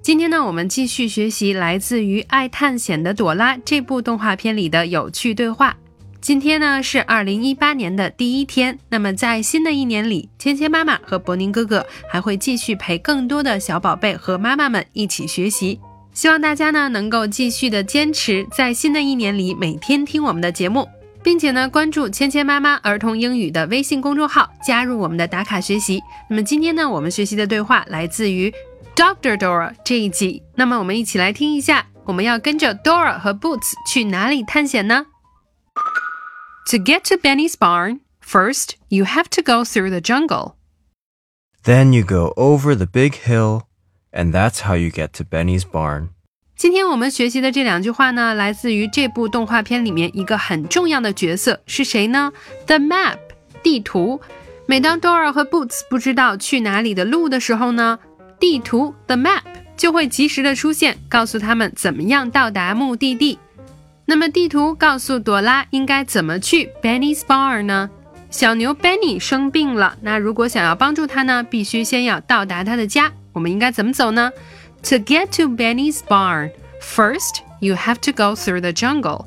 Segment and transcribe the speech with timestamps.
[0.00, 5.76] 今天呢，我们继续学习来自于《爱探险的朵拉》这部动画片里的有趣对话。
[6.20, 15.78] 今天呢是二零一八年的第一天，那么在新的一年里，芊芊妈妈和博宁哥哥还会继续陪更多的小宝贝和妈妈们一起学习。
[16.14, 20.88] 希望大家呢能够继续的坚持，在新的一年里每天听我们的节目。
[21.20, 26.00] 并且呢，关注芊芊妈妈儿童英语的微信公众号，加入我们的打卡学习。
[26.30, 28.50] 那么今天呢，我们学习的对话来自于
[28.97, 30.43] Doctor Dora 这一集。
[30.55, 35.07] 那么我们一起来听一下，我们要跟着 Dora 和 Boots 去哪里探险呢？
[36.71, 40.53] To get to Benny's barn, first you have to go through the jungle.
[41.63, 43.63] Then you go over the big hill,
[44.11, 46.09] and that's how you get to Benny's barn.
[46.55, 52.31] 今天我们学习的这两句话呢，来自于这部动画片里面一个很重要的角色是谁呢？
[52.67, 53.17] The map，
[53.61, 54.21] 地图。
[54.65, 57.99] 每当 Dora 和 Boots 不知道去哪里的路的时候呢，
[58.38, 59.42] 地图 The map
[59.76, 63.38] 就会及时的出现，告诉他们怎么样到达目的地。
[64.06, 67.90] 那么地图告诉朵拉应该怎么去 Benny's barn 呢？
[68.30, 73.12] 小牛 Benny 生病了，那如果想要帮助他呢，必须先要到达他的家。
[73.32, 74.30] 我们应该怎么走呢
[74.82, 76.50] ？To get to Benny's barn,
[76.80, 79.26] first you have to go through the jungle.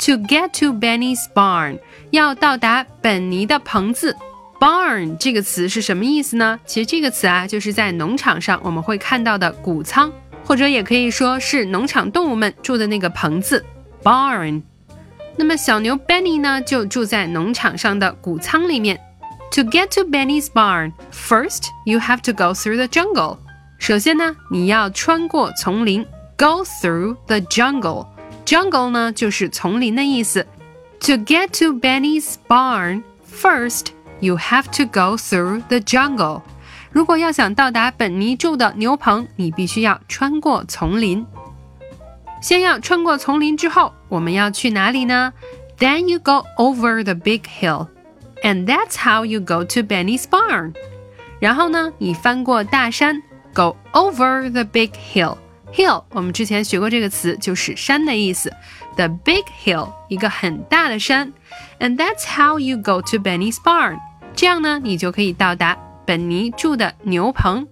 [0.00, 1.78] To get to Benny's barn，
[2.10, 4.16] 要到达本尼的棚子。
[4.59, 6.59] Barn 这个词是什么意思呢？
[6.65, 10.11] 其实这个词啊，就是在农场上我们会看到的谷仓，
[10.45, 13.65] 或者也可以说是农场动物们住的那个棚子。
[14.03, 14.61] Barn。
[15.37, 18.99] 那么小牛 Benny 呢，就住在农场上的谷仓里面。
[19.53, 23.37] To get to Benny's barn, first you have to go through the jungle.
[23.79, 26.05] 首先呢，你要穿过丛林，
[26.37, 30.45] go through the jungle。jungle 呢就是丛林的意思。
[31.01, 33.87] To get to Benny's barn, first
[34.19, 36.41] you have to go through the jungle。
[36.91, 41.25] 如果要想到达本尼住的牛棚，你必须要穿过丛林。
[42.41, 45.33] 先要穿过丛林之后，我们要去哪里呢？
[45.77, 47.87] Then you go over the big hill,
[48.43, 50.73] and that's how you go to Benny's barn。
[51.39, 53.21] 然后呢，你翻过大山。
[53.53, 55.35] Go over the big hill.
[55.75, 58.53] Hill，我们之前学过这个词，就是山的意思。
[58.97, 61.31] The big hill，一个很大的山。
[61.79, 63.99] And that's how you go to Benny's barn。
[64.35, 67.67] 这样呢，你就可以到达本尼住的牛棚。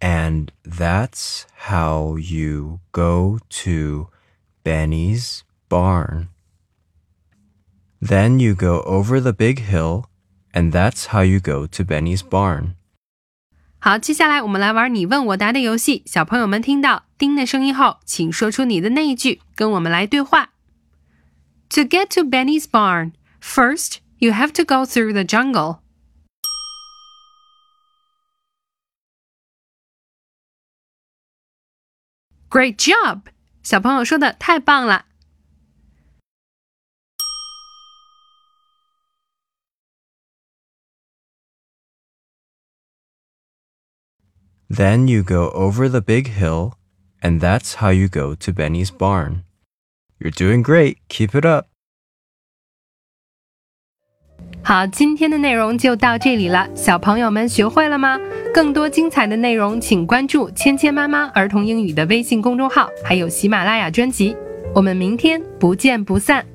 [0.00, 4.08] and that's how you go to
[4.62, 6.28] Benny's barn.
[8.00, 10.10] Then you go over the big hill,
[10.52, 12.76] and that's how you go to Benny's barn.
[13.84, 16.04] 好，接下来我们来玩你问我答的游戏。
[16.06, 20.54] 小朋友们听到“叮”的声音后，请说出你的那一句，跟我们来对话。
[21.68, 25.80] To get to Benny's barn, first you have to go through the jungle.
[32.48, 33.24] Great job！
[33.62, 35.04] 小朋友说的太棒了。
[44.69, 46.73] Then you go over the big hill,
[47.21, 49.43] and that's how you go to Benny's barn.
[50.19, 50.97] You're doing great.
[51.09, 51.67] Keep it up.
[54.61, 58.19] 好，今天的内容就到这里了，小朋友们学会了吗？
[58.53, 64.35] 更多精彩的内容，请关注“芊芊妈妈儿童英语”的微信公众号，还有喜马拉雅专辑。
[64.75, 66.45] 我们明天不见不散。